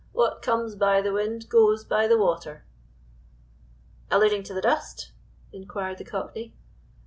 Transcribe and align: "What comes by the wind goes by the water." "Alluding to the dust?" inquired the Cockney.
"What 0.13 0.41
comes 0.41 0.73
by 0.73 0.99
the 1.03 1.13
wind 1.13 1.47
goes 1.47 1.83
by 1.83 2.07
the 2.07 2.17
water." 2.17 2.65
"Alluding 4.09 4.41
to 4.45 4.53
the 4.55 4.59
dust?" 4.61 5.11
inquired 5.53 5.99
the 5.99 6.05
Cockney. 6.05 6.55